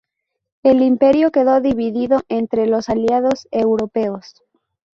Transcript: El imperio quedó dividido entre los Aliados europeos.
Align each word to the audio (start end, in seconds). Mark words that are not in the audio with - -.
El 0.63 0.81
imperio 0.81 1.29
quedó 1.31 1.61
dividido 1.61 2.21
entre 2.27 2.65
los 2.65 2.89
Aliados 2.89 3.47
europeos. 3.51 4.33